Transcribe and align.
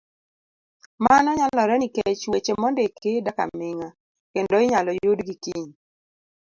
Mano 1.05 1.29
nyalore 1.37 1.75
nikech, 1.77 2.21
weche 2.31 2.53
mondiki 2.61 3.11
dak 3.25 3.37
aming'a 3.45 3.87
kendo 4.33 4.55
inyalo 4.65 4.91
yudgi 5.03 5.33
kiny. 5.43 5.69